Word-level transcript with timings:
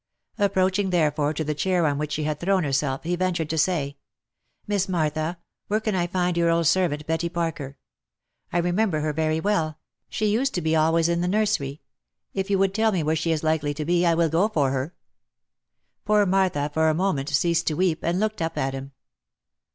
Approaching, 0.39 0.89
therefore, 0.89 1.31
to 1.31 1.43
the 1.43 1.53
chair 1.53 1.85
on 1.85 1.99
which 1.99 2.13
she 2.13 2.23
had 2.23 2.39
thrown 2.39 2.63
herself, 2.63 3.03
he 3.03 3.15
ventured 3.15 3.51
to 3.51 3.57
say," 3.59 3.97
Miss 4.67 4.89
Martha! 4.89 5.37
where 5.67 5.79
can 5.79 5.93
I 5.93 6.07
find 6.07 6.35
your 6.35 6.49
old 6.49 6.65
servant 6.65 7.05
Betty 7.05 7.29
Parker? 7.29 7.77
I 8.51 8.57
remember 8.57 9.01
her 9.01 9.13
very 9.13 9.39
well—; 9.39 9.77
she 10.09 10.25
used 10.25 10.55
to 10.55 10.61
be 10.61 10.75
always 10.75 11.07
in 11.07 11.21
the 11.21 11.27
nursery. 11.27 11.81
If 12.33 12.49
you 12.49 12.57
would 12.57 12.73
tell 12.73 12.91
me 12.91 13.03
where 13.03 13.15
she 13.15 13.31
is 13.31 13.43
likely 13.43 13.75
to 13.75 13.85
be, 13.85 14.03
I 14.03 14.15
will 14.15 14.29
go 14.29 14.47
for 14.47 14.71
her." 14.71 14.95
Poor 16.03 16.25
Martha 16.25 16.71
for 16.73 16.89
a 16.89 16.95
moment 16.95 17.29
ceased 17.29 17.67
to 17.67 17.75
weep, 17.75 17.99
and 18.03 18.19
looked 18.19 18.41
up 18.41 18.57
at 18.57 18.73
him. 18.73 18.93